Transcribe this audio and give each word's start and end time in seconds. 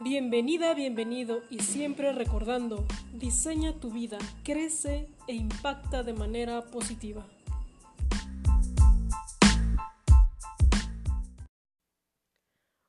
Bienvenida, 0.00 0.74
bienvenido 0.74 1.42
y 1.50 1.58
siempre 1.58 2.12
recordando, 2.12 2.86
diseña 3.14 3.80
tu 3.80 3.90
vida, 3.90 4.18
crece 4.44 5.08
e 5.26 5.34
impacta 5.34 6.04
de 6.04 6.12
manera 6.12 6.66
positiva. 6.66 7.26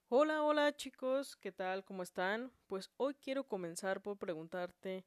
Hola, 0.07 0.43
hola 0.43 0.75
chicos, 0.75 1.35
¿qué 1.35 1.51
tal? 1.51 1.83
¿Cómo 1.83 2.03
están? 2.03 2.51
Pues 2.67 2.91
hoy 2.97 3.15
quiero 3.15 3.43
comenzar 3.47 4.03
por 4.03 4.19
preguntarte, 4.19 5.03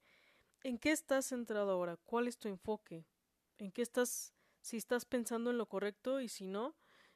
¿en 0.64 0.78
qué 0.78 0.90
estás 0.90 1.26
centrado 1.26 1.70
ahora? 1.70 1.98
¿Cuál 1.98 2.26
es 2.26 2.36
tu 2.36 2.48
enfoque? 2.48 3.06
¿En 3.58 3.70
qué 3.70 3.82
estás, 3.82 4.34
si 4.60 4.76
estás 4.76 5.04
pensando 5.04 5.52
en 5.52 5.58
lo 5.58 5.66
correcto 5.66 6.20
y 6.20 6.26
si 6.26 6.48
no, 6.48 6.74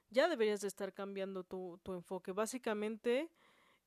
ya 0.09 0.29
deberías 0.29 0.61
de 0.61 0.69
estar 0.69 0.93
cambiando 0.93 1.43
tu, 1.43 1.77
tu 1.83 1.93
enfoque. 1.93 2.31
Básicamente, 2.31 3.29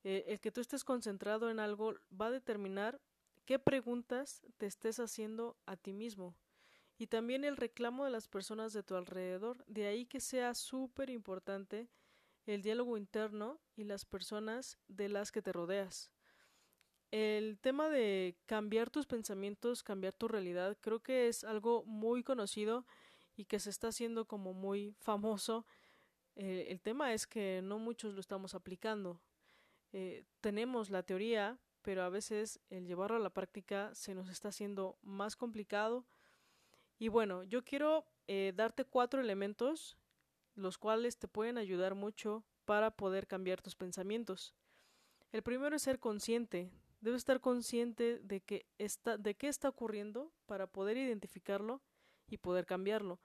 eh, 0.03 0.25
el 0.27 0.39
que 0.39 0.51
tú 0.51 0.61
estés 0.61 0.83
concentrado 0.83 1.49
en 1.49 1.59
algo 1.59 1.95
va 2.19 2.27
a 2.27 2.31
determinar 2.31 2.99
qué 3.45 3.59
preguntas 3.59 4.41
te 4.57 4.65
estés 4.65 4.99
haciendo 4.99 5.57
a 5.65 5.75
ti 5.75 5.93
mismo 5.93 6.35
y 7.01 7.07
también 7.07 7.43
el 7.43 7.57
reclamo 7.57 8.05
de 8.05 8.11
las 8.11 8.27
personas 8.27 8.73
de 8.73 8.83
tu 8.83 8.95
alrededor. 8.95 9.65
De 9.65 9.87
ahí 9.87 10.05
que 10.05 10.19
sea 10.19 10.53
súper 10.53 11.09
importante 11.09 11.89
el 12.45 12.61
diálogo 12.61 12.95
interno 12.95 13.59
y 13.75 13.85
las 13.85 14.05
personas 14.05 14.77
de 14.87 15.09
las 15.09 15.31
que 15.31 15.41
te 15.41 15.51
rodeas. 15.51 16.11
El 17.09 17.57
tema 17.57 17.89
de 17.89 18.37
cambiar 18.45 18.91
tus 18.91 19.07
pensamientos, 19.07 19.81
cambiar 19.81 20.13
tu 20.13 20.27
realidad, 20.27 20.77
creo 20.79 20.99
que 20.99 21.27
es 21.27 21.43
algo 21.43 21.83
muy 21.85 22.21
conocido 22.21 22.85
y 23.35 23.45
que 23.45 23.59
se 23.59 23.71
está 23.71 23.87
haciendo 23.87 24.25
como 24.25 24.53
muy 24.53 24.95
famoso. 24.99 25.65
Eh, 26.35 26.67
el 26.69 26.81
tema 26.81 27.13
es 27.13 27.25
que 27.25 27.61
no 27.63 27.79
muchos 27.79 28.13
lo 28.13 28.19
estamos 28.19 28.53
aplicando. 28.53 29.19
Eh, 29.93 30.25
tenemos 30.39 30.89
la 30.89 31.03
teoría, 31.03 31.59
pero 31.81 32.03
a 32.03 32.09
veces 32.09 32.59
el 32.69 32.85
llevarlo 32.85 33.17
a 33.17 33.19
la 33.19 33.33
práctica 33.33 33.93
se 33.93 34.15
nos 34.15 34.29
está 34.29 34.49
haciendo 34.49 34.97
más 35.01 35.35
complicado. 35.35 36.05
Y 36.99 37.07
bueno, 37.07 37.43
yo 37.43 37.63
quiero 37.63 38.05
eh, 38.27 38.53
darte 38.55 38.85
cuatro 38.85 39.19
elementos, 39.21 39.97
los 40.55 40.77
cuales 40.77 41.17
te 41.17 41.27
pueden 41.27 41.57
ayudar 41.57 41.95
mucho 41.95 42.45
para 42.65 42.91
poder 42.91 43.27
cambiar 43.27 43.61
tus 43.61 43.75
pensamientos. 43.75 44.55
El 45.31 45.43
primero 45.43 45.75
es 45.75 45.81
ser 45.81 45.99
consciente. 45.99 46.71
Debes 46.99 47.19
estar 47.19 47.41
consciente 47.41 48.19
de 48.19 48.41
que 48.41 48.67
está, 48.77 49.17
de 49.17 49.35
qué 49.35 49.47
está 49.47 49.69
ocurriendo 49.69 50.31
para 50.45 50.67
poder 50.67 50.97
identificarlo 50.97 51.81
y 52.27 52.37
poder 52.37 52.65
cambiarlo. 52.65 53.19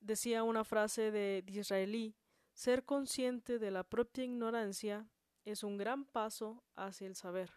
Decía 0.00 0.42
una 0.42 0.64
frase 0.64 1.10
de 1.10 1.42
Disraelí, 1.46 2.16
ser 2.52 2.84
consciente 2.84 3.58
de 3.58 3.70
la 3.70 3.84
propia 3.84 4.24
ignorancia 4.24 5.08
es 5.50 5.62
un 5.62 5.76
gran 5.76 6.04
paso 6.04 6.62
hacia 6.76 7.06
el 7.06 7.16
saber. 7.16 7.50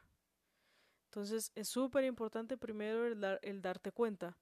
Entonces 1.05 1.51
es 1.55 1.67
súper 1.67 2.05
importante 2.05 2.57
primero 2.57 3.05
el, 3.05 3.39
el 3.41 3.61
darte 3.61 3.91
cuenta. 3.91 4.37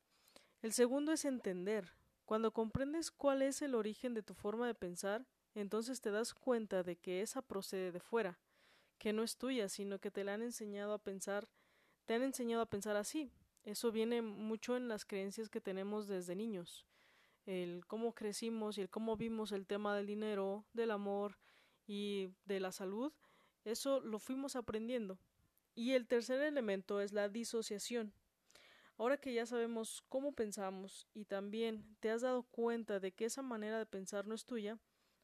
El 0.61 0.73
segundo 0.73 1.11
es 1.11 1.25
entender. 1.25 1.93
Cuando 2.25 2.51
comprendes 2.51 3.09
cuál 3.09 3.41
es 3.41 3.61
el 3.61 3.73
origen 3.73 4.13
de 4.13 4.21
tu 4.21 4.35
forma 4.35 4.67
de 4.67 4.75
pensar, 4.75 5.25
entonces 5.55 5.99
te 5.99 6.11
das 6.11 6.33
cuenta 6.33 6.83
de 6.83 6.95
que 6.95 7.21
esa 7.21 7.41
procede 7.41 7.91
de 7.91 7.99
fuera, 7.99 8.39
que 8.99 9.13
no 9.13 9.23
es 9.23 9.37
tuya, 9.37 9.67
sino 9.67 9.99
que 9.99 10.11
te 10.11 10.23
la 10.23 10.35
han 10.35 10.43
enseñado 10.43 10.93
a 10.93 10.99
pensar, 10.99 11.49
te 12.05 12.13
han 12.13 12.21
enseñado 12.21 12.61
a 12.61 12.69
pensar 12.69 12.95
así. 12.97 13.31
Eso 13.63 13.91
viene 13.91 14.21
mucho 14.21 14.77
en 14.77 14.87
las 14.87 15.05
creencias 15.05 15.49
que 15.49 15.61
tenemos 15.61 16.07
desde 16.07 16.35
niños. 16.35 16.85
El 17.45 17.85
cómo 17.87 18.13
crecimos 18.13 18.77
y 18.77 18.81
el 18.81 18.89
cómo 18.89 19.17
vimos 19.17 19.51
el 19.51 19.65
tema 19.65 19.95
del 19.95 20.05
dinero, 20.05 20.65
del 20.73 20.91
amor 20.91 21.37
y 21.87 22.29
de 22.45 22.59
la 22.59 22.71
salud, 22.71 23.11
eso 23.65 23.99
lo 24.01 24.19
fuimos 24.19 24.55
aprendiendo. 24.55 25.19
Y 25.75 25.93
el 25.93 26.07
tercer 26.07 26.41
elemento 26.41 27.01
es 27.01 27.13
la 27.13 27.29
disociación. 27.29 28.13
Ahora 28.97 29.17
que 29.17 29.33
ya 29.33 29.45
sabemos 29.45 30.03
cómo 30.09 30.33
pensamos 30.33 31.07
y 31.13 31.25
también 31.25 31.95
te 32.01 32.11
has 32.11 32.21
dado 32.21 32.43
cuenta 32.43 32.99
de 32.99 33.13
que 33.13 33.25
esa 33.25 33.41
manera 33.41 33.79
de 33.79 33.85
pensar 33.85 34.27
no 34.27 34.35
es 34.35 34.45
tuya, 34.45 34.77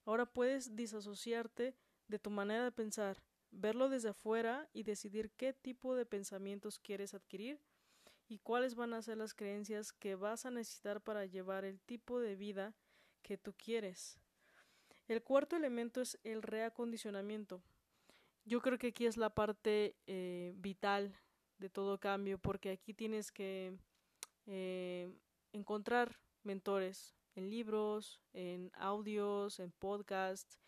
ahora 0.05 0.25
puedes 0.25 0.75
disasociarte 0.77 1.75
de 2.07 2.19
tu 2.19 2.29
manera 2.29 2.63
de 2.63 2.71
pensar, 2.71 3.21
verlo 3.51 3.89
desde 3.89 4.09
afuera 4.09 4.69
y 4.71 4.83
decidir 4.83 5.31
qué 5.31 5.51
tipo 5.51 5.95
de 5.95 6.05
pensamientos 6.05 6.79
quieres 6.79 7.13
adquirir 7.13 7.59
y 8.27 8.39
cuáles 8.39 8.75
van 8.75 8.93
a 8.93 9.01
ser 9.01 9.17
las 9.17 9.33
creencias 9.33 9.91
que 9.91 10.15
vas 10.15 10.45
a 10.45 10.51
necesitar 10.51 11.01
para 11.01 11.25
llevar 11.25 11.65
el 11.65 11.79
tipo 11.81 12.19
de 12.19 12.35
vida 12.35 12.75
que 13.21 13.37
tú 13.37 13.53
quieres. 13.53 14.19
El 15.07 15.21
cuarto 15.21 15.55
elemento 15.55 16.01
es 16.01 16.17
el 16.23 16.41
reacondicionamiento. 16.41 17.61
Yo 18.47 18.61
creo 18.61 18.77
que 18.77 18.87
aquí 18.87 19.07
es 19.07 19.17
la 19.17 19.31
parte 19.31 19.95
eh, 20.05 20.53
vital 20.57 21.19
de 21.57 21.67
todo 21.67 21.99
cambio, 21.99 22.37
porque 22.37 22.69
aquí 22.69 22.93
tienes 22.93 23.31
que 23.31 23.75
eh, 24.45 25.11
encontrar 25.51 26.19
mentores 26.43 27.15
en 27.33 27.49
libros, 27.49 28.21
en 28.33 28.71
audios, 28.75 29.59
en 29.59 29.71
podcasts, 29.71 30.59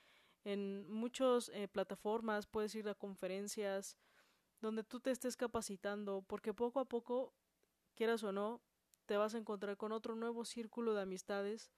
en 0.44 0.90
muchas 0.90 1.50
eh, 1.50 1.68
plataformas, 1.68 2.48
puedes 2.48 2.74
ir 2.74 2.90
a 2.90 2.96
conferencias 2.96 3.96
donde 4.60 4.84
tú 4.84 5.00
te 5.00 5.12
estés 5.12 5.38
capacitando, 5.38 6.24
porque 6.24 6.56
poco 6.56 6.80
a 6.80 6.86
poco, 6.86 7.36
quieras 7.94 8.24
o 8.24 8.32
no, 8.32 8.60
te 9.06 9.18
vas 9.18 9.36
a 9.36 9.38
encontrar 9.38 9.78
con 9.78 9.92
otro 9.92 10.16
nuevo 10.16 10.46
círculo 10.46 10.96
de 10.96 11.04
amistades 11.04 11.72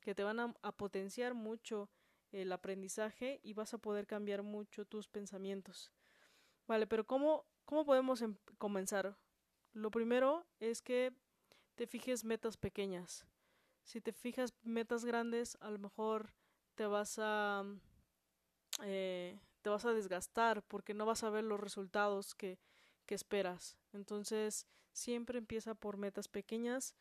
que 0.00 0.14
te 0.14 0.24
van 0.24 0.40
a 0.40 0.72
potenciar 0.72 1.34
mucho 1.34 1.90
el 2.32 2.52
aprendizaje 2.52 3.40
y 3.42 3.54
vas 3.54 3.74
a 3.74 3.78
poder 3.78 4.06
cambiar 4.06 4.42
mucho 4.42 4.84
tus 4.84 5.08
pensamientos. 5.08 5.92
Vale, 6.66 6.86
pero 6.86 7.06
¿cómo, 7.06 7.44
cómo 7.64 7.84
podemos 7.84 8.22
em, 8.22 8.36
comenzar? 8.58 9.16
Lo 9.72 9.90
primero 9.90 10.46
es 10.60 10.82
que 10.82 11.12
te 11.74 11.86
fijes 11.86 12.24
metas 12.24 12.56
pequeñas. 12.56 13.26
Si 13.84 14.00
te 14.00 14.12
fijas 14.12 14.54
metas 14.62 15.04
grandes, 15.04 15.56
a 15.60 15.70
lo 15.70 15.78
mejor 15.78 16.32
te 16.74 16.86
vas 16.86 17.18
a 17.18 17.64
eh, 18.82 19.38
te 19.62 19.70
vas 19.70 19.84
a 19.84 19.92
desgastar 19.92 20.62
porque 20.62 20.94
no 20.94 21.06
vas 21.06 21.22
a 21.22 21.30
ver 21.30 21.44
los 21.44 21.60
resultados 21.60 22.34
que, 22.34 22.58
que 23.06 23.14
esperas. 23.14 23.76
Entonces, 23.92 24.66
siempre 24.92 25.38
empieza 25.38 25.74
por 25.74 25.96
metas 25.96 26.28
pequeñas 26.28 26.94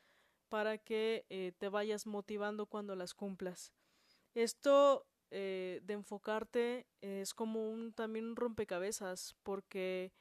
para 0.49 0.77
que 0.77 1.25
eh, 1.29 1.53
te 1.57 1.69
vayas 1.69 2.05
motivando 2.05 2.65
cuando 2.65 2.95
las 2.95 3.13
cumplas. 3.13 3.73
Esto 4.33 5.07
eh, 5.31 5.81
de 5.83 5.93
enfocarte 5.93 6.87
es 7.01 7.33
como 7.33 7.69
un 7.69 7.93
también 7.93 8.25
un 8.25 8.35
rompecabezas 8.35 9.35
porque 9.43 10.13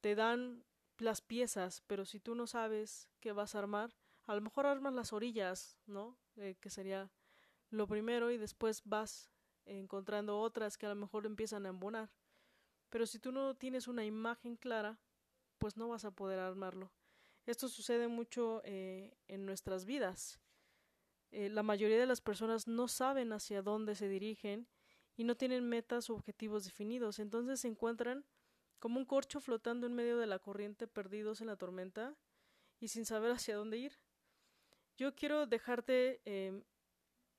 te 0.00 0.14
dan 0.14 0.64
las 0.98 1.20
piezas, 1.20 1.82
pero 1.86 2.04
si 2.04 2.20
tú 2.20 2.34
no 2.34 2.46
sabes 2.46 3.08
qué 3.20 3.32
vas 3.32 3.54
a 3.54 3.60
armar, 3.60 3.96
a 4.26 4.34
lo 4.34 4.40
mejor 4.40 4.66
armas 4.66 4.92
las 4.92 5.12
orillas, 5.12 5.78
¿no? 5.86 6.18
Eh, 6.36 6.56
que 6.60 6.70
sería 6.70 7.10
lo 7.70 7.86
primero 7.86 8.30
y 8.30 8.36
después 8.36 8.82
vas 8.84 9.30
encontrando 9.64 10.38
otras 10.38 10.78
que 10.78 10.86
a 10.86 10.90
lo 10.90 10.94
mejor 10.94 11.26
empiezan 11.26 11.66
a 11.66 11.70
embonar. 11.70 12.10
Pero 12.90 13.06
si 13.06 13.18
tú 13.18 13.32
no 13.32 13.54
tienes 13.54 13.88
una 13.88 14.04
imagen 14.04 14.56
clara, 14.56 14.98
pues 15.58 15.76
no 15.76 15.88
vas 15.88 16.04
a 16.04 16.10
poder 16.10 16.38
armarlo. 16.38 16.92
Esto 17.46 17.68
sucede 17.68 18.08
mucho 18.08 18.62
eh, 18.64 19.16
en 19.26 19.46
nuestras 19.46 19.84
vidas. 19.84 20.38
Eh, 21.30 21.50
la 21.50 21.62
mayoría 21.62 21.98
de 21.98 22.06
las 22.06 22.20
personas 22.20 22.66
no 22.66 22.88
saben 22.88 23.32
hacia 23.32 23.62
dónde 23.62 23.94
se 23.94 24.08
dirigen 24.08 24.66
y 25.16 25.24
no 25.24 25.36
tienen 25.36 25.68
metas 25.68 26.08
o 26.08 26.14
objetivos 26.14 26.64
definidos, 26.64 27.18
entonces 27.18 27.60
se 27.60 27.68
encuentran 27.68 28.24
como 28.78 28.98
un 28.98 29.04
corcho 29.04 29.40
flotando 29.40 29.86
en 29.86 29.94
medio 29.94 30.16
de 30.18 30.26
la 30.26 30.38
corriente 30.38 30.86
perdidos 30.86 31.40
en 31.40 31.48
la 31.48 31.56
tormenta 31.56 32.16
y 32.80 32.88
sin 32.88 33.04
saber 33.04 33.32
hacia 33.32 33.56
dónde 33.56 33.78
ir. 33.78 33.92
Yo 34.96 35.14
quiero 35.14 35.46
dejarte 35.46 36.20
em, 36.24 36.62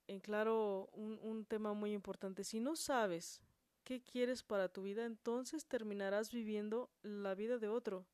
en 0.07 0.19
claro 0.19 0.89
un, 0.91 1.19
un 1.21 1.45
tema 1.45 1.73
muy 1.73 1.93
importante. 1.93 2.43
Si 2.43 2.59
no 2.59 2.75
sabes 2.75 3.41
qué 3.83 4.01
quieres 4.03 4.43
para 4.43 4.69
tu 4.69 4.83
vida, 4.83 5.05
entonces 5.05 5.65
terminarás 5.65 6.31
viviendo 6.31 6.91
la 7.01 7.35
vida 7.35 7.57
de 7.57 7.69
otro. 7.69 8.05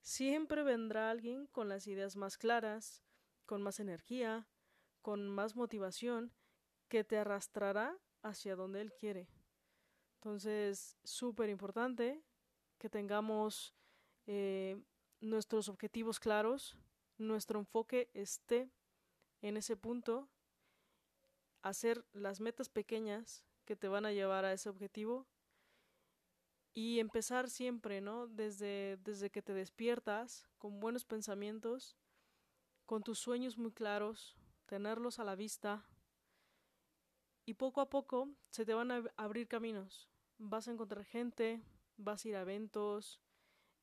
Siempre 0.00 0.62
vendrá 0.62 1.10
alguien 1.10 1.46
con 1.48 1.68
las 1.68 1.86
ideas 1.86 2.16
más 2.16 2.38
claras, 2.38 3.02
con 3.46 3.62
más 3.62 3.78
energía, 3.78 4.48
con 5.02 5.28
más 5.28 5.56
motivación 5.56 6.32
que 6.88 7.04
te 7.04 7.18
arrastrará 7.18 7.98
hacia 8.22 8.56
donde 8.56 8.80
Él 8.80 8.92
quiere. 8.94 9.28
Entonces, 10.14 10.96
súper 11.02 11.50
importante 11.50 12.22
que 12.78 12.88
tengamos 12.88 13.74
eh, 14.26 14.80
nuestros 15.20 15.68
objetivos 15.68 16.20
claros, 16.20 16.76
nuestro 17.18 17.58
enfoque 17.58 18.10
esté 18.14 18.70
en 19.40 19.56
ese 19.56 19.76
punto, 19.76 20.28
hacer 21.62 22.04
las 22.12 22.40
metas 22.40 22.68
pequeñas 22.68 23.44
que 23.64 23.76
te 23.76 23.88
van 23.88 24.06
a 24.06 24.12
llevar 24.12 24.44
a 24.44 24.52
ese 24.52 24.68
objetivo 24.68 25.26
y 26.74 27.00
empezar 27.00 27.50
siempre, 27.50 28.00
¿no? 28.00 28.26
Desde, 28.26 28.98
desde 29.02 29.30
que 29.30 29.42
te 29.42 29.52
despiertas 29.52 30.48
con 30.58 30.80
buenos 30.80 31.04
pensamientos, 31.04 31.96
con 32.86 33.02
tus 33.02 33.18
sueños 33.18 33.58
muy 33.58 33.72
claros, 33.72 34.36
tenerlos 34.72 35.18
a 35.18 35.24
la 35.24 35.36
vista 35.36 35.84
y 37.44 37.52
poco 37.52 37.82
a 37.82 37.90
poco 37.90 38.30
se 38.48 38.64
te 38.64 38.72
van 38.72 38.90
a 38.90 39.04
abrir 39.18 39.46
caminos. 39.46 40.08
Vas 40.38 40.66
a 40.66 40.70
encontrar 40.70 41.04
gente, 41.04 41.60
vas 41.98 42.24
a 42.24 42.28
ir 42.28 42.36
a 42.36 42.40
eventos, 42.40 43.20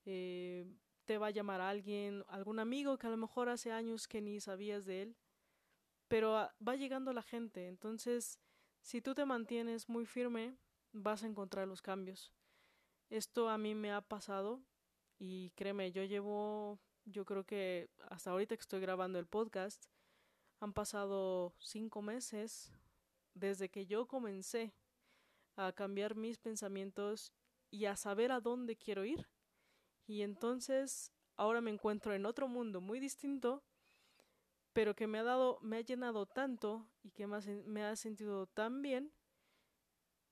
eh, 0.05 0.65
te 1.05 1.19
va 1.19 1.27
a 1.27 1.29
llamar 1.29 1.61
alguien, 1.61 2.23
algún 2.27 2.57
amigo 2.57 2.97
que 2.97 3.05
a 3.05 3.11
lo 3.11 3.17
mejor 3.17 3.49
hace 3.49 3.71
años 3.71 4.07
que 4.07 4.19
ni 4.19 4.39
sabías 4.39 4.83
de 4.87 5.03
él, 5.03 5.15
pero 6.07 6.49
va 6.67 6.75
llegando 6.75 7.13
la 7.13 7.21
gente, 7.21 7.67
entonces 7.67 8.39
si 8.81 8.99
tú 8.99 9.13
te 9.13 9.25
mantienes 9.25 9.89
muy 9.89 10.07
firme, 10.07 10.57
vas 10.91 11.21
a 11.21 11.27
encontrar 11.27 11.67
los 11.67 11.83
cambios. 11.83 12.33
Esto 13.11 13.47
a 13.47 13.59
mí 13.59 13.75
me 13.75 13.91
ha 13.91 14.01
pasado 14.01 14.63
y 15.19 15.51
créeme, 15.51 15.91
yo 15.91 16.03
llevo, 16.03 16.79
yo 17.05 17.25
creo 17.25 17.43
que 17.43 17.91
hasta 18.09 18.31
ahorita 18.31 18.55
que 18.57 18.61
estoy 18.61 18.81
grabando 18.81 19.19
el 19.19 19.27
podcast, 19.27 19.85
han 20.59 20.73
pasado 20.73 21.53
cinco 21.59 22.01
meses 22.01 22.71
desde 23.33 23.69
que 23.69 23.85
yo 23.85 24.07
comencé 24.07 24.73
a 25.55 25.71
cambiar 25.71 26.15
mis 26.15 26.37
pensamientos 26.37 27.33
y 27.71 27.85
a 27.85 27.95
saber 27.95 28.31
a 28.31 28.39
dónde 28.39 28.75
quiero 28.75 29.05
ir. 29.05 29.27
Y 30.07 30.21
entonces 30.21 31.11
ahora 31.35 31.61
me 31.61 31.71
encuentro 31.71 32.13
en 32.13 32.25
otro 32.25 32.47
mundo 32.47 32.81
muy 32.81 32.99
distinto, 32.99 33.63
pero 34.73 34.95
que 34.95 35.07
me 35.07 35.19
ha 35.19 35.23
dado, 35.23 35.59
me 35.61 35.77
ha 35.77 35.81
llenado 35.81 36.25
tanto 36.25 36.87
y 37.03 37.11
que 37.11 37.27
me 37.27 37.83
ha 37.83 37.95
sentido 37.95 38.47
tan 38.47 38.81
bien 38.81 39.11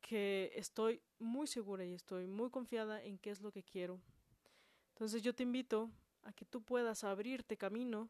que 0.02 0.52
estoy 0.56 1.02
muy 1.20 1.48
segura 1.48 1.86
y 1.86 1.94
estoy 1.94 2.28
muy 2.28 2.50
confiada 2.50 3.04
en 3.04 3.18
qué 3.18 3.30
es 3.30 3.42
lo 3.42 3.52
que 3.52 3.64
quiero. 3.64 4.02
Entonces 4.90 5.22
yo 5.22 5.34
te 5.36 5.44
invito 5.44 5.92
a 6.24 6.34
que 6.34 6.46
tú 6.46 6.62
puedas 6.62 7.04
abrirte 7.04 7.58
camino 7.58 8.10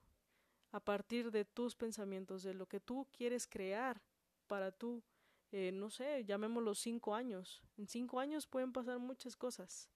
a 0.72 0.80
partir 0.80 1.32
de 1.32 1.46
tus 1.46 1.76
pensamientos, 1.76 2.44
de 2.44 2.54
lo 2.54 2.68
que 2.68 2.80
tú 2.80 3.08
quieres 3.12 3.48
crear 3.48 4.02
para 4.48 4.72
tú, 4.72 5.04
eh, 5.52 5.72
no 5.72 5.90
sé, 5.90 6.26
llamémoslo 6.26 6.76
cinco 6.76 7.16
años. 7.16 7.62
En 7.78 7.88
cinco 7.88 8.20
años 8.20 8.48
pueden 8.48 8.74
pasar 8.74 9.00
muchas 9.00 9.36
cosas. 9.36 9.90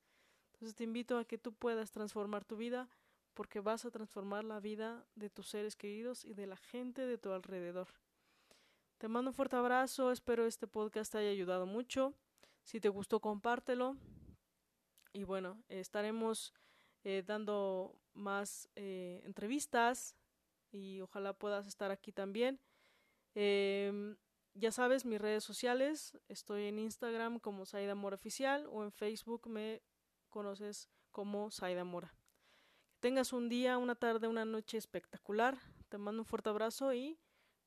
Entonces 0.53 0.75
te 0.75 0.83
invito 0.83 1.18
a 1.18 1.25
que 1.25 1.38
tú 1.38 1.53
puedas 1.53 1.91
transformar 1.91 2.45
tu 2.45 2.56
vida 2.56 2.89
porque 3.33 3.59
vas 3.59 3.85
a 3.85 3.91
transformar 3.91 4.44
la 4.44 4.59
vida 4.59 5.06
de 5.15 5.29
tus 5.29 5.47
seres 5.47 5.75
queridos 5.75 6.25
y 6.25 6.33
de 6.33 6.47
la 6.47 6.57
gente 6.57 7.06
de 7.06 7.17
tu 7.17 7.31
alrededor. 7.31 7.88
Te 8.97 9.07
mando 9.07 9.31
un 9.31 9.33
fuerte 9.33 9.56
abrazo, 9.56 10.12
espero 10.12 10.45
este 10.45 10.67
podcast 10.67 11.12
te 11.12 11.17
haya 11.17 11.29
ayudado 11.29 11.65
mucho. 11.65 12.13
Si 12.63 12.79
te 12.79 12.89
gustó, 12.89 13.19
compártelo. 13.19 13.97
Y 15.13 15.24
bueno, 15.24 15.63
estaremos 15.69 16.53
eh, 17.03 17.24
dando 17.25 18.00
más 18.13 18.69
eh, 18.75 19.21
entrevistas 19.25 20.15
y 20.71 21.01
ojalá 21.01 21.33
puedas 21.33 21.68
estar 21.68 21.91
aquí 21.91 22.12
también. 22.12 22.59
Em, 23.35 24.18
ya 24.53 24.71
sabes, 24.71 25.06
mis 25.06 25.21
redes 25.21 25.44
sociales, 25.44 26.18
estoy 26.27 26.65
en 26.65 26.79
Instagram 26.79 27.39
como 27.39 27.65
Saida 27.65 27.95
Mora 27.95 28.15
Oficial 28.15 28.68
o 28.69 28.83
en 28.83 28.91
Facebook 28.91 29.47
me 29.47 29.81
conoces 30.29 30.89
como 31.12 31.51
Saida 31.51 31.83
Mora. 31.83 32.13
Que 32.91 33.00
tengas 33.00 33.33
un 33.33 33.50
día, 33.50 33.77
una 33.77 33.95
tarde, 33.95 34.27
una 34.27 34.45
noche 34.45 34.77
espectacular. 34.77 35.57
Te 35.89 35.97
mando 35.97 36.21
un 36.21 36.25
fuerte 36.25 36.50
abrazo 36.50 36.94
y 36.94 37.17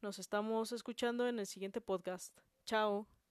nos 0.00 0.18
estamos 0.18 0.72
escuchando 0.72 1.28
en 1.28 1.38
el 1.38 1.46
siguiente 1.46 1.80
podcast. 1.80 2.36
Chao. 2.64 3.21